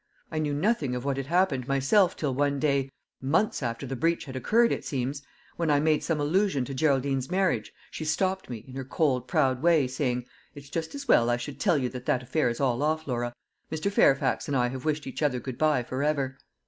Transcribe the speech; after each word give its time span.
I 0.31 0.39
knew 0.39 0.55
nothing 0.55 0.95
of 0.95 1.05
what 1.05 1.17
had 1.17 1.27
happened 1.27 1.67
myself 1.67 2.15
till 2.15 2.33
one 2.33 2.57
day 2.57 2.89
months 3.21 3.61
after 3.61 3.85
the 3.85 3.95
breach 3.95 4.25
had 4.25 4.35
occurred, 4.35 4.71
it 4.71 4.83
seems 4.83 5.21
when 5.57 5.69
I 5.69 5.79
made 5.79 6.03
some 6.03 6.19
allusion 6.19 6.65
to 6.65 6.73
Geraldine's 6.73 7.29
marriage, 7.29 7.71
she 7.91 8.03
stopped 8.03 8.49
me, 8.49 8.65
in 8.67 8.73
her 8.73 8.83
cold, 8.83 9.27
proud 9.27 9.61
way, 9.61 9.85
saying, 9.87 10.25
'It's 10.55 10.69
just 10.71 10.95
as 10.95 11.07
well 11.07 11.29
I 11.29 11.37
should 11.37 11.59
tell 11.59 11.77
you 11.77 11.87
that 11.89 12.07
that 12.07 12.23
affair 12.23 12.49
is 12.49 12.59
all 12.59 12.81
off, 12.81 13.05
Laura. 13.07 13.31
Mr. 13.71 13.91
Fairfax 13.91 14.47
and 14.47 14.57
I 14.57 14.69
have 14.69 14.85
wished 14.85 15.05
each 15.05 15.21
other 15.21 15.39
good 15.39 15.59
bye 15.59 15.83
for 15.83 16.01
ever.' 16.01 16.39